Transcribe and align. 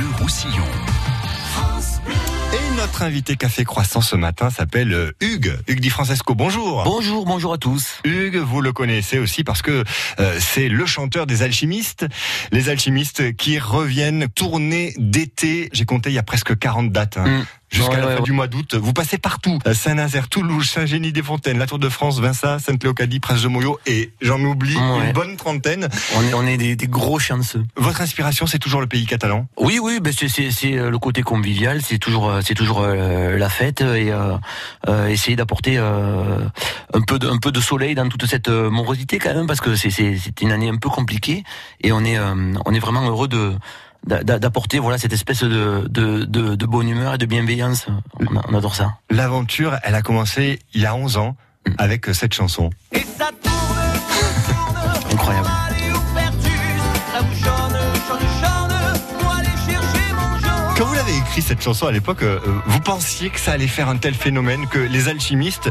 Bleu 0.00 0.08
Roussillon. 0.18 0.64
Et 2.54 2.76
notre 2.78 3.02
invité 3.02 3.36
Café 3.36 3.64
Croissant 3.64 4.00
ce 4.00 4.16
matin 4.16 4.48
s'appelle 4.48 4.94
euh, 4.94 5.12
Hugues. 5.20 5.54
Hugues 5.68 5.80
Di 5.80 5.90
Francesco, 5.90 6.34
bonjour. 6.34 6.84
Bonjour, 6.84 7.26
bonjour 7.26 7.52
à 7.52 7.58
tous. 7.58 8.00
Hugues, 8.04 8.38
vous 8.38 8.62
le 8.62 8.72
connaissez 8.72 9.18
aussi 9.18 9.44
parce 9.44 9.60
que 9.60 9.84
euh, 10.18 10.38
c'est 10.40 10.70
le 10.70 10.86
chanteur 10.86 11.26
des 11.26 11.42
alchimistes. 11.42 12.06
Les 12.50 12.70
alchimistes 12.70 13.36
qui 13.36 13.58
reviennent 13.58 14.26
tourner 14.28 14.94
d'été. 14.96 15.68
J'ai 15.74 15.84
compté 15.84 16.08
il 16.08 16.14
y 16.14 16.18
a 16.18 16.22
presque 16.22 16.58
40 16.58 16.90
dates. 16.90 17.18
hein. 17.18 17.26
Mm. 17.40 17.44
Jusqu'à 17.70 17.90
Ouais, 17.92 17.96
la 18.00 18.06
ouais, 18.06 18.12
fin 18.14 18.18
ouais. 18.18 18.24
du 18.24 18.32
mois 18.32 18.48
d'août, 18.48 18.74
vous 18.74 18.92
passez 18.92 19.16
partout. 19.16 19.58
Euh, 19.66 19.74
Saint-Nazaire, 19.74 20.28
Toulouse, 20.28 20.68
Saint-Génie-des-Fontaines, 20.68 21.58
la 21.58 21.66
Tour 21.66 21.78
de 21.78 21.88
France, 21.88 22.18
Vinça, 22.18 22.58
Sainte-Léocadie, 22.58 23.20
Prince 23.20 23.42
de 23.42 23.48
Moyo 23.48 23.78
et 23.86 24.10
j'en 24.20 24.40
oublie 24.40 24.74
une 24.74 25.12
bonne 25.12 25.36
trentaine. 25.36 25.88
On 26.16 26.22
est, 26.22 26.34
on 26.34 26.46
est 26.46 26.56
des, 26.56 26.74
des 26.74 26.86
gros 26.88 27.18
chanceux. 27.20 27.64
Votre 27.76 28.00
inspiration, 28.00 28.46
c'est 28.46 28.58
toujours 28.58 28.80
le 28.80 28.86
pays 28.88 29.06
catalan? 29.06 29.46
Oui, 29.56 29.78
oui, 29.80 30.00
ben 30.00 30.12
c'est, 30.12 30.28
euh, 30.76 30.90
le 30.90 30.98
côté 30.98 31.22
convivial, 31.22 31.80
c'est 31.82 31.98
toujours, 31.98 32.28
euh, 32.28 32.40
c'est 32.44 32.54
toujours 32.54 32.80
euh, 32.82 33.36
la 33.38 33.48
fête 33.48 33.82
et 33.82 34.10
euh, 34.10 34.36
euh, 34.88 35.06
essayer 35.06 35.36
d'apporter 35.36 35.76
euh, 35.78 36.40
un 36.92 37.00
peu 37.02 37.18
de, 37.20 37.28
un 37.28 37.38
peu 37.38 37.52
de 37.52 37.60
soleil 37.60 37.94
dans 37.94 38.08
toute 38.08 38.26
cette 38.26 38.48
morosité 38.48 39.18
quand 39.18 39.34
même 39.34 39.46
parce 39.46 39.60
que 39.60 39.76
c'est, 39.76 39.90
une 40.40 40.50
année 40.52 40.68
un 40.68 40.76
peu 40.76 40.88
compliquée 40.88 41.44
et 41.82 41.92
on 41.92 42.04
est, 42.04 42.18
on 42.18 42.74
est 42.74 42.78
vraiment 42.78 43.06
heureux 43.08 43.28
de 43.28 43.54
d'apporter 44.06 44.78
voilà 44.78 44.98
cette 44.98 45.12
espèce 45.12 45.42
de, 45.42 45.86
de, 45.88 46.24
de, 46.24 46.54
de 46.54 46.66
bonne 46.66 46.88
humeur 46.88 47.14
et 47.14 47.18
de 47.18 47.26
bienveillance. 47.26 47.86
On, 48.18 48.36
a- 48.36 48.42
on 48.48 48.54
adore 48.54 48.74
ça. 48.74 48.94
L'aventure, 49.10 49.76
elle 49.82 49.94
a 49.94 50.02
commencé 50.02 50.58
il 50.74 50.80
y 50.80 50.86
a 50.86 50.94
11 50.94 51.16
ans 51.16 51.36
Mm. 51.68 51.72
avec 51.76 52.06
cette 52.14 52.32
chanson. 52.32 52.70
Et 52.90 53.00
ça 53.18 53.28
tourne, 53.42 53.76
tourne, 54.48 55.12
Incroyable. 55.12 55.48
Quand 60.76 60.86
vous 60.86 60.94
l'avez 60.94 61.16
écrit 61.18 61.42
cette 61.42 61.60
chanson 61.62 61.86
à 61.86 61.92
l'époque, 61.92 62.22
euh, 62.22 62.38
vous 62.66 62.80
pensiez 62.80 63.28
que 63.28 63.38
ça 63.38 63.52
allait 63.52 63.66
faire 63.66 63.88
un 63.88 63.96
tel 63.98 64.14
phénomène 64.14 64.66
que 64.66 64.78
les 64.78 65.08
alchimistes 65.08 65.70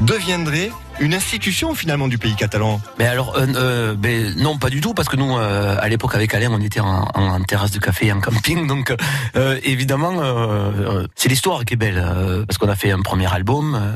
deviendraient 0.00 0.70
une 0.98 1.12
institution 1.14 1.74
finalement 1.74 2.08
du 2.08 2.16
pays 2.18 2.34
catalan 2.34 2.80
Mais 2.98 3.06
alors, 3.06 3.36
euh, 3.36 3.46
euh, 3.54 3.94
ben, 3.94 4.34
non, 4.36 4.56
pas 4.58 4.70
du 4.70 4.80
tout, 4.80 4.94
parce 4.94 5.08
que 5.08 5.16
nous, 5.16 5.36
euh, 5.36 5.76
à 5.78 5.88
l'époque, 5.88 6.14
avec 6.14 6.32
Alain, 6.34 6.48
on 6.50 6.60
était 6.60 6.80
en, 6.80 7.08
en- 7.14 7.22
en 7.34 7.40
terrasse 7.42 7.70
de 7.70 7.78
café, 7.78 8.10
en 8.12 8.20
camping, 8.20 8.66
donc 8.68 8.94
euh, 9.36 9.58
évidemment, 9.62 10.12
euh, 10.22 10.70
euh, 11.02 11.06
c'est 11.14 11.28
l'histoire 11.28 11.64
qui 11.64 11.74
est 11.74 11.76
belle, 11.76 12.02
euh, 12.02 12.44
parce 12.46 12.56
qu'on 12.58 12.68
a 12.68 12.76
fait 12.76 12.90
un 12.92 13.02
premier 13.02 13.32
album 13.32 13.74
euh, 13.74 13.92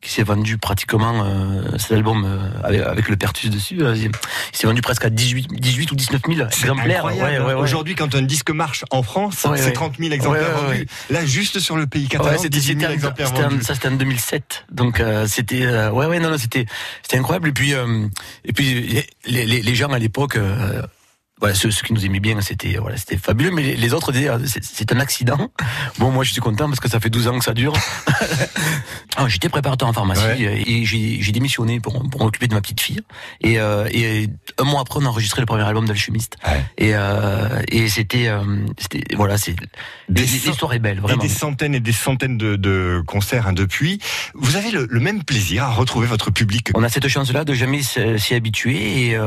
qui 0.00 0.10
s'est 0.10 0.24
vendu 0.24 0.58
pratiquement, 0.58 1.22
euh, 1.24 1.78
cet 1.78 1.92
album 1.92 2.24
euh, 2.26 2.38
avec, 2.66 2.80
avec 2.80 3.08
le 3.08 3.16
Pertus 3.16 3.50
dessus, 3.50 3.80
euh, 3.82 3.94
il 3.96 4.10
s'est 4.52 4.66
vendu 4.66 4.80
presque 4.82 5.04
à 5.04 5.10
18, 5.10 5.46
18 5.60 5.92
ou 5.92 5.94
19 5.94 6.20
000 6.28 6.40
exemplaires. 6.48 7.04
Ouais, 7.04 7.22
ouais, 7.22 7.38
ouais. 7.38 7.54
Aujourd'hui, 7.54 7.94
quand 7.94 8.12
un 8.16 8.22
disque 8.22 8.50
marche 8.50 8.84
en 8.90 9.04
France, 9.04 9.36
c'est 9.42 9.48
ouais. 9.48 9.72
30 9.72 9.98
000 10.00 10.12
exemplaires 10.12 10.56
vendus. 10.56 10.88
Là, 11.08 11.24
juste 11.24 11.60
sur 11.60 11.76
le 11.76 11.86
pays 11.86 12.08
catalan, 12.08 12.32
c'était 12.36 12.48
18 12.48 12.80
000 12.80 12.80
c'était 12.80 12.86
en- 12.88 12.94
exemplaires 12.94 13.32
vendus. 13.50 13.62
ça 13.62 13.74
c'était 13.74 13.88
en 13.88 13.92
2007 13.92 14.64
donc 14.72 14.98
euh, 14.98 15.26
c'était 15.28 15.62
euh, 15.62 15.90
ouais 15.92 16.06
ouais 16.06 16.18
non 16.18 16.31
c'était 16.38 16.66
incroyable. 17.12 17.48
Et 17.48 17.52
puis 17.52 17.74
euh, 17.74 18.08
les 19.26 19.74
gens 19.74 19.90
à 19.90 19.98
l'époque 19.98 20.36
euh, 20.36 20.82
voilà, 21.42 21.56
ceux, 21.56 21.72
ceux 21.72 21.82
qui 21.82 21.92
nous 21.92 22.06
aimaient 22.06 22.20
bien, 22.20 22.40
c'était 22.40 22.76
voilà, 22.78 22.96
c'était 22.96 23.16
fabuleux, 23.16 23.50
mais 23.50 23.62
les, 23.62 23.76
les 23.76 23.92
autres 23.92 24.12
disaient 24.12 24.28
euh, 24.30 24.38
c'est- 24.46 24.92
un 24.92 25.00
accident. 25.00 25.50
Bon, 25.98 26.10
moi 26.12 26.22
je 26.22 26.30
suis 26.32 26.40
content 26.40 26.68
parce 26.68 26.78
que 26.78 26.88
ça 26.88 27.00
fait 27.00 27.10
12 27.10 27.26
ans 27.28 27.38
que 27.38 27.44
ça 27.44 27.52
dure. 27.52 27.74
Ah, 29.16 29.28
J'étais 29.28 29.50
préparateur 29.50 29.88
en 29.88 29.92
pharmacie 29.92 30.22
Ouais. 30.24 30.46
euh, 30.46 30.62
et 30.66 30.84
j'ai 30.86 31.32
démissionné 31.32 31.80
pour, 31.80 32.02
pour 32.08 32.24
m'occuper 32.24 32.46
de 32.48 32.54
ma 32.54 32.62
petite 32.62 32.80
fille. 32.80 33.00
Et, 33.42 33.60
euh, 33.60 33.86
et 33.92 34.28
un 34.58 34.64
mois 34.64 34.80
après, 34.80 35.00
on 35.02 35.04
a 35.04 35.08
enregistré 35.08 35.40
le 35.42 35.46
premier 35.46 35.64
album 35.64 35.84
d'Alchimiste. 35.86 36.36
Ouais. 36.46 36.64
Et, 36.78 36.90
euh, 36.94 37.60
et 37.68 37.88
c'était 37.88 38.28
euh, 38.28 38.40
voilà, 39.14 39.36
c'est 39.36 39.54
Des 40.08 40.22
l'histoire 40.22 40.72
est 40.72 40.78
belle 40.78 40.96
Et 40.96 41.00
vraiment. 41.00 41.22
des 41.22 41.28
centaines 41.28 41.74
et 41.74 41.80
des 41.80 41.92
centaines 41.92 42.38
de, 42.38 42.56
de 42.56 43.02
concerts 43.06 43.48
hein, 43.48 43.52
depuis. 43.52 43.98
Vous 44.34 44.56
avez 44.56 44.70
le, 44.70 44.86
le 44.88 45.00
même 45.00 45.22
plaisir 45.24 45.64
à 45.64 45.72
retrouver 45.72 46.06
votre 46.06 46.30
public. 46.30 46.70
On 46.74 46.82
a 46.82 46.88
cette 46.88 47.08
chance-là 47.08 47.44
de 47.44 47.52
jamais 47.52 47.82
s'y 47.82 48.34
habituer 48.34 49.08
et 49.08 49.18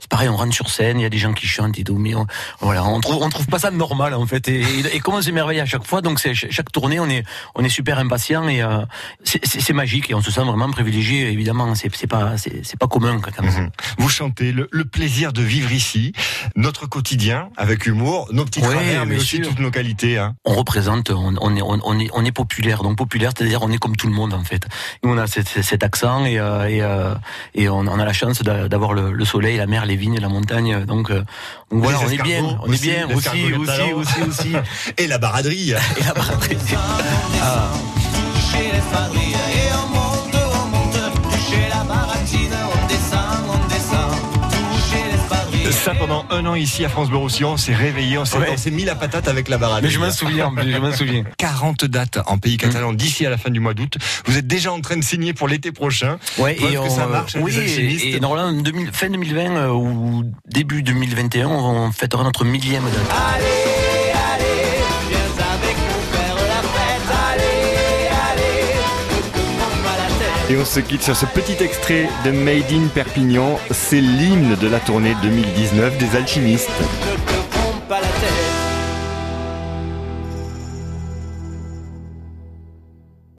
c'est 0.00 0.08
pareil, 0.10 0.28
on 0.28 0.36
rentre 0.36 0.54
sur 0.54 0.68
scène, 0.68 1.00
il 1.00 1.02
y 1.02 1.06
a 1.06 1.10
des 1.10 1.18
gens 1.18 1.32
qui 1.32 1.43
chantent 1.48 1.78
et 1.78 1.84
tout, 1.84 1.96
mais 1.96 2.14
on, 2.14 2.26
voilà, 2.60 2.84
on 2.84 3.00
trouve 3.00 3.22
on 3.22 3.28
trouve 3.28 3.46
pas 3.46 3.58
ça 3.58 3.70
normal 3.70 4.14
en 4.14 4.26
fait. 4.26 4.48
Et, 4.48 4.60
et, 4.60 4.96
et 4.96 5.00
comme 5.00 5.14
on 5.14 5.22
s'émerveille 5.22 5.60
à 5.60 5.66
chaque 5.66 5.86
fois, 5.86 6.00
donc 6.02 6.18
c'est 6.20 6.34
ch- 6.34 6.46
chaque 6.50 6.70
tournée, 6.72 7.00
on 7.00 7.08
est 7.08 7.24
on 7.54 7.64
est 7.64 7.68
super 7.68 7.98
impatient 7.98 8.48
et 8.48 8.62
euh, 8.62 8.78
c'est- 9.24 9.72
magique 9.74 10.10
et 10.10 10.14
on 10.14 10.20
se 10.22 10.30
sent 10.30 10.42
vraiment 10.44 10.70
privilégié. 10.70 11.30
Évidemment, 11.32 11.74
c'est 11.74 12.06
pas 12.06 12.36
c'est 12.36 12.64
c'est 12.64 12.78
pas 12.78 12.86
commun 12.86 13.20
quand 13.20 13.42
même. 13.42 13.52
Mhm. 13.52 13.70
Vous 13.98 14.08
chantez 14.08 14.52
le, 14.52 14.68
le 14.70 14.84
plaisir 14.84 15.32
de 15.32 15.42
vivre 15.42 15.72
ici, 15.72 16.12
notre 16.56 16.86
quotidien 16.86 17.48
avec 17.56 17.86
humour, 17.86 18.28
nos 18.32 18.44
petits 18.44 18.60
travers, 18.60 19.06
mais 19.06 19.16
aussi 19.16 19.36
sûr. 19.36 19.48
toutes 19.48 19.58
nos 19.60 19.70
qualités. 19.70 20.18
Hein. 20.18 20.34
On 20.44 20.54
représente, 20.54 21.10
on, 21.10 21.34
on 21.40 21.56
est 21.56 21.62
on, 21.62 21.98
est 21.98 22.10
on 22.14 22.24
est 22.24 22.32
populaire, 22.32 22.82
donc 22.82 22.96
populaire, 22.96 23.32
c'est-à-dire 23.36 23.62
on 23.62 23.70
est 23.70 23.78
comme 23.78 23.96
tout 23.96 24.06
le 24.06 24.12
monde 24.14 24.32
en 24.34 24.44
fait. 24.44 24.66
Nous 25.02 25.10
on 25.10 25.18
a 25.18 25.26
cet, 25.26 25.48
cet 25.48 25.82
accent 25.82 26.24
et 26.24 26.38
euh, 26.38 26.68
et, 26.68 26.82
euh, 26.82 27.14
et 27.54 27.68
on, 27.68 27.78
on 27.80 27.98
a 27.98 28.04
la 28.04 28.12
chance 28.12 28.42
d'a- 28.42 28.68
d'avoir 28.68 28.92
le, 28.94 29.12
le 29.12 29.24
soleil, 29.24 29.56
la 29.56 29.66
mer, 29.66 29.86
les 29.86 29.96
vignes, 29.96 30.18
la 30.20 30.28
montagne, 30.28 30.84
donc, 30.84 31.10
euh, 31.10 31.24
donc 31.70 31.82
voilà, 31.82 31.98
on 32.04 32.08
est 32.08 32.22
bien, 32.22 32.58
on 32.62 32.72
est 32.72 32.80
bien 32.80 33.08
aussi 33.08 33.52
aussi 33.54 33.92
aussi 33.92 34.22
aussi. 34.22 34.52
Et 34.98 35.06
la 35.06 35.18
baraderie. 35.18 35.70
Et 35.70 36.04
la 36.04 36.14
baraderie. 36.14 36.56
Ah. 37.46 37.68
Ça, 45.84 45.92
pendant 45.94 46.24
un 46.30 46.46
an 46.46 46.54
ici 46.54 46.82
à 46.86 46.88
France 46.88 47.08
Bleu 47.10 47.18
Roussillon, 47.18 47.52
on 47.52 47.56
s'est 47.58 47.74
réveillé, 47.74 48.16
on 48.16 48.24
s'est 48.24 48.38
Ouais. 48.38 48.56
mis 48.70 48.84
la 48.84 48.94
patate 48.94 49.28
avec 49.28 49.50
la 49.50 49.58
baraderie. 49.58 49.82
Mais 49.84 49.90
je 49.90 49.98
m'en 49.98 50.10
souviens, 50.10 50.50
je 50.56 50.78
m'en 50.78 50.92
souviens. 50.92 51.24
40 51.36 51.84
dates 51.84 52.18
en 52.26 52.38
pays 52.38 52.56
catalan 52.56 52.92
Mm. 52.92 52.96
d'ici 52.96 53.26
à 53.26 53.30
la 53.30 53.36
fin 53.36 53.50
du 53.50 53.60
mois 53.60 53.74
d'août. 53.74 53.98
Vous 54.24 54.38
êtes 54.38 54.46
déjà 54.46 54.72
en 54.72 54.80
train 54.80 54.96
de 54.96 55.04
signer 55.04 55.34
pour 55.34 55.46
l'été 55.46 55.72
prochain. 55.72 56.16
Ouais, 56.38 56.54
Preuve 56.54 56.70
et 56.70 56.74
que 56.76 56.78
on, 56.80 56.88
ça 56.90 57.06
marche, 57.06 57.36
oui, 57.38 57.54
et, 57.58 58.14
et 58.16 58.20
normalement, 58.20 58.48
en 58.58 58.62
2000 58.62 58.92
fin 58.92 59.10
2020 59.10 59.56
euh, 59.56 59.68
ou 59.72 60.24
début 60.48 60.82
2021, 60.82 61.48
on 61.48 61.92
fêtera 61.92 62.24
notre 62.24 62.46
millième 62.46 62.84
date. 62.84 63.16
Allez, 63.34 63.44
Et 70.50 70.58
on 70.58 70.64
se 70.64 70.80
quitte 70.80 71.02
sur 71.02 71.16
ce 71.16 71.24
petit 71.24 71.62
extrait 71.64 72.06
de 72.24 72.30
Made 72.30 72.70
in 72.70 72.88
Perpignan. 72.88 73.58
C'est 73.70 74.02
l'hymne 74.02 74.56
de 74.56 74.68
la 74.68 74.78
tournée 74.78 75.14
2019 75.22 75.96
des 75.96 76.16
alchimistes. 76.16 76.70